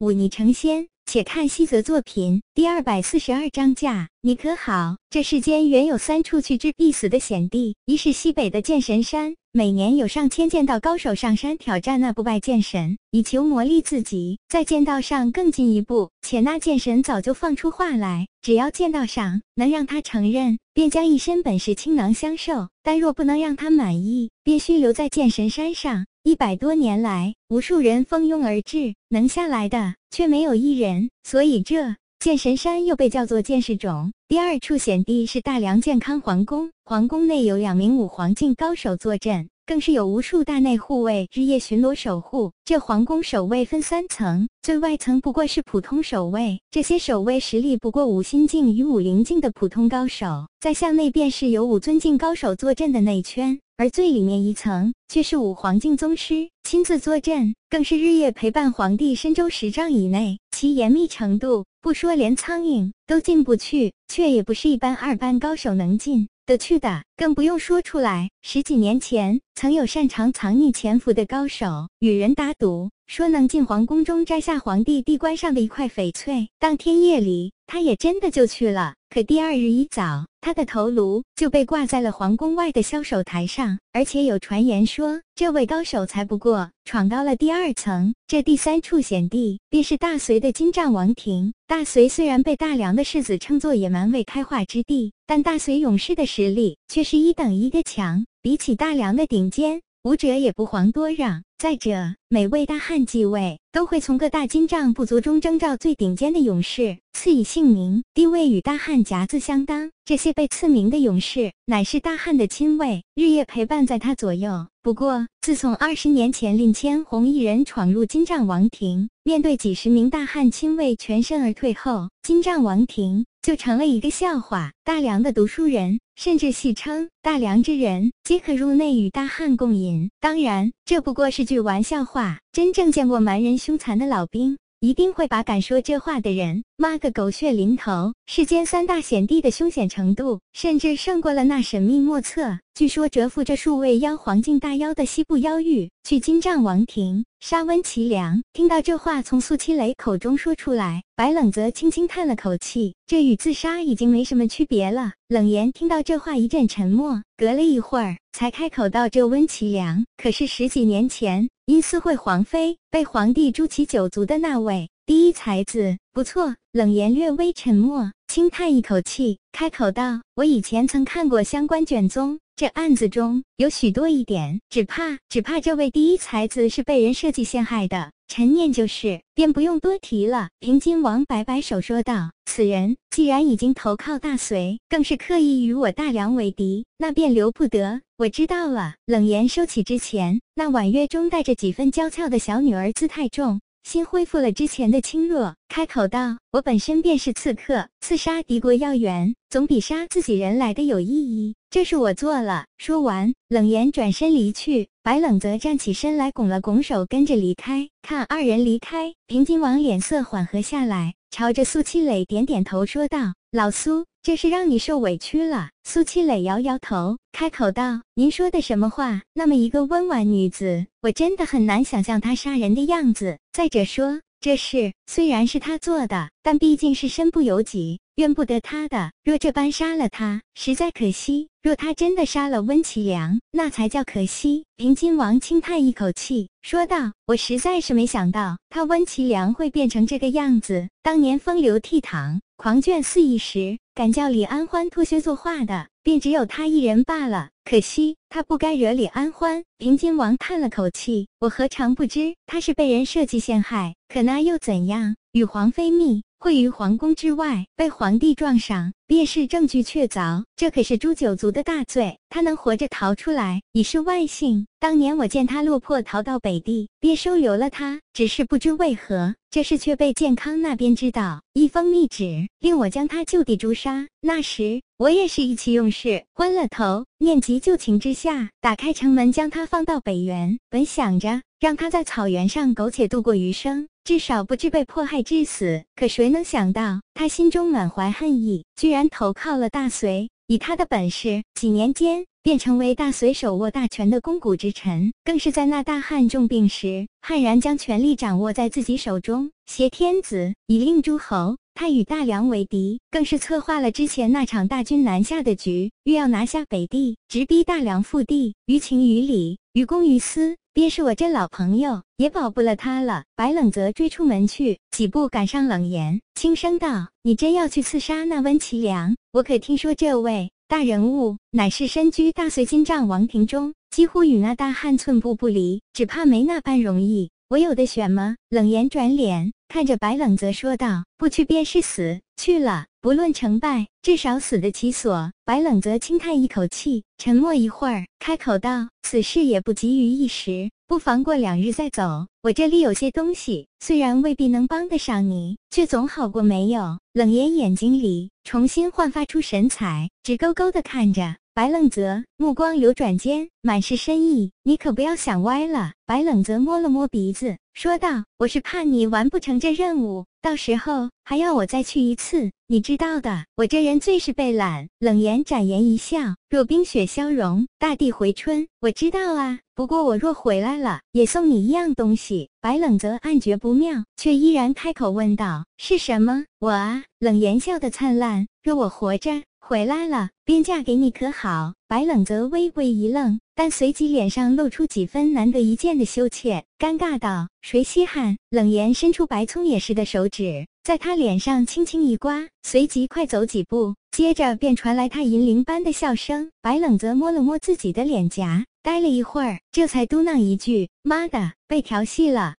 [0.00, 0.88] 舞霓成仙。
[1.06, 4.96] 且看西泽作品第二百四十二章架，你可好？
[5.10, 16.10] 这世间原有三处去之必死的险地，一是西北的剑神山，每年有上千剑道高手上山挑战那不败剑神，以求磨砺自己，在剑道上更进一步。
[16.22, 26.06] 且那剑神早就放出话来，只要剑道上能让他承认，便将一身本事倾囊相授；但若不能让他满意，便须留在剑神山上。
[26.22, 31.08] 一百多年来，无数人蜂拥而至，能下来的却没有一人。
[31.24, 34.12] 所以这剑神山又被叫做剑士冢。
[34.28, 39.48] 第二处险地是大梁健康皇宫，皇宫内有两名武皇境高手坐镇。
[39.70, 42.50] 更是有无数大内护卫日夜巡逻守护。
[42.64, 50.48] 这皇宫守卫分三层，最外层不过是普通守卫，这些守卫实力不过五星境与五灵境的普通高手。
[50.58, 60.36] 再向内便是有五尊境高手坐镇的内圈，而最里面一层却是五皇境宗师亲自坐镇，更是日夜陪伴皇帝身周十丈以内。
[60.50, 66.26] 其严密程度，不说连苍蝇都进不去，却也不是一般二般高手能进。
[66.50, 68.30] 得去的更不用说出来。
[68.42, 76.48] 十几年前，曾有擅长藏匿潜伏的高手与人打赌，说能进皇宫中摘下皇帝帝冠上的一块翡翠。
[76.60, 78.94] 当天夜里，他也真的就去了。
[79.12, 88.14] 可第二日一早，他的头颅就被挂在了皇宫外的销售台上，而且有传言说，这位高手才不过闯到了第二层。
[88.28, 91.52] 这第三处险地，便是大隋的金帐王庭。
[91.66, 99.82] 大隋虽然被大梁的世子称作野蛮未开化之地，但大隋勇士的实力却是一等一的强，比起大梁的顶尖。
[100.04, 101.42] 武者也不遑多让。
[101.60, 109.90] 再者，每位大汉继位，都会从各大金帐部族中征召最顶尖的勇士，赐以姓名，地位与大汉甲字相当。
[110.06, 114.68] 这些被赐名的勇士，乃是大汉的亲卫，日夜陪伴在他左右。
[114.80, 124.72] 不过，自从二十年前令千红一人闯入金帐王庭，面对几十名大汉亲卫全身而退后，金帐王庭就成了一个笑话。
[124.82, 126.00] 大梁的读书人。
[126.22, 130.10] 甚至戏称大梁之人皆可入内与大汉共饮。
[130.20, 132.40] 当然，这不过是句玩笑话。
[132.52, 138.12] 真正见过蛮人凶残的老兵，一定会把敢说这话的人骂个狗血淋头。
[138.26, 142.58] 世间三大险地的凶险程度，甚至胜过了那神秘莫测。
[142.74, 148.42] 据说蛰伏着数位妖黄境大妖的西部妖域，去金帐王庭杀温其良。
[148.54, 155.12] 听到这话从苏七雷口中说出来，白冷则轻轻叹了口气，这与自杀已经没什么区别了。
[155.28, 166.56] 冷言听到这话，一阵沉默，隔了一会儿才开口道：“这温其良可是十几年前因私会皇妃，被皇帝诛其九族的那位第一才子。”不错。
[166.72, 178.12] 冷言略微沉默，轻叹一口气，开口道：“我以前曾看过相关卷宗。”这案子中有许多疑点，只怕只怕这位第一才子是被人设计陷害的。
[178.28, 180.50] 陈念就是，便不用多提了。
[180.60, 188.00] 平津王摆摆手说道：“此人既然已经投靠大隋，更是刻意与我大梁为敌，那便留不得。
[188.16, 193.60] 我知道了。”冷言收起之前那婉约中带着几分娇俏的小女儿姿态中。
[193.82, 201.56] 心恢复了之前的轻弱，开口道：“我本身便是刺客，刺杀敌国要员，总比杀自己人来的有意义。
[201.70, 204.88] 这是我做了。”说完，冷言转身离去。
[205.02, 207.88] 白冷则站起身来，拱了拱手，跟着离开。
[208.02, 215.70] 看二人离开，平津王脸色缓和下来，朝着苏七磊点点头，说道：“老苏。”这是让你受委屈了。
[215.82, 219.22] 苏七磊摇摇头，开口道：“您说的什么话？
[219.32, 223.38] 那么一个温婉女子，我真的很难想象她杀人的样子。
[223.50, 229.10] 再者说，这事虽然是他做的，但毕竟是身不由己，怨不得他的。
[229.24, 231.48] 若这般杀了他，实在可惜。
[231.62, 240.90] 若他真的杀了温其良，那才叫可惜。”平津王轻叹一口气，说道：“我实在是没想到，他温其良会变成这个样子。
[241.02, 247.48] 当年风流倜傥。”狂卷肆意时，敢叫李安欢脱靴作画的，便只有他一人罢了。
[247.64, 249.64] 可惜他不该惹李安欢。
[249.78, 253.94] 平津王叹了口气：“我何尝不知他是被人设计陷害？
[254.12, 255.16] 可那又怎样？
[255.32, 260.42] 与皇妃密会于皇宫之外，被皇帝撞上，便是证据确凿。
[260.56, 262.16] 这可是诛九族的大罪。
[262.30, 264.66] 他能活着逃出来，已是万幸。
[264.78, 268.00] 当年我见他落魄逃到北地，便收留了他。
[268.14, 274.06] 只是不知为何。”这事却被健康那边知道，一封密旨令我将他就地诛杀。
[274.22, 280.58] 那时我也是意气用事，昏了头，念及旧情之下，打开城门将他放到北原。
[280.70, 285.84] 本想着让他在草原上苟且度过余生，至少不致被迫害致死。
[285.94, 290.30] 可谁能想到，他心中满怀恨意，居然投靠了大隋。
[290.46, 301.58] 以他的本事，几年间便成为大隋手握大权的肱骨之臣，更是在那大汉重病时，悍然将权力掌握在自己手中，挟天子以令诸侯。
[301.74, 308.54] 他与大梁为敌，更是策划了之前那场大军南下的局，欲要拿下北地，直逼大梁腹地。
[308.66, 313.24] 于情于理，于公于私，爹是我这老朋友，也保不了他了。
[313.36, 319.14] 白冷泽追出门去，几步赶上冷言，轻声道：“你真要去刺杀那温其良？
[319.32, 327.30] 我可听说这位大人物，乃是身居大隋金帐王庭中，几乎与那大汉寸步不离，只怕没那般容易。
[327.50, 329.52] 我有的选吗？”冷言转脸。
[329.72, 342.26] 看着白冷泽说道：“不去便是死，去了不论成败，至少死得其所。”白冷泽轻叹一口气，沉默一会儿，开口道：“此事也不急于一时，不妨过两日再走。
[342.42, 351.36] 我这里有些东西，虽然未必能帮得上你，却总好过没有。”冷言眼睛里重新焕发出神采，直勾勾地看着。
[351.52, 354.50] 白冷泽目光流转间，满是深意。
[354.62, 355.92] 你可不要想歪了。
[356.06, 362.50] 白冷泽摸了摸鼻子，说道：“我是怕你完不成这任务，到时候还要我再去一次。
[362.66, 366.18] 你知道的，我这人最是被懒。”冷言展颜一笑
[366.50, 368.68] ：“若冰雪消融，大地回春。
[368.82, 369.60] 我知道啊。
[369.74, 377.04] 不过我若回来了，也送你一样东西。”白冷泽暗觉不妙，却依然开口问道：“是什么？”我啊。
[377.18, 381.72] 冷言笑得灿烂：“若我活着。”回来了，便嫁给你可好？
[381.90, 396.52] 白冷泽微微一愣，但随即脸上露出几分难得一见的羞怯，尴尬道：“谁稀罕？”冷言伸出白葱也似的手指，在他脸上轻轻一刮，随即快走几步，接着便传来他银铃般的笑声。
[396.62, 402.54] 白冷泽摸了摸自己的脸颊，呆了一会儿，这才嘟囔一句：“妈的，被调戏了。”